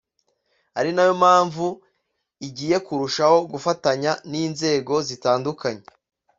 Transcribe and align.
ari 0.79 0.89
nayo 0.93 1.13
mpamvu 1.21 1.65
igiye 2.47 2.77
kurushaho 2.85 3.37
gufatanya 3.51 4.11
n’inzego 4.29 4.93
zitandukanye 5.07 5.83